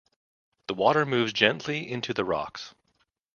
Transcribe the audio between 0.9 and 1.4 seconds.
moves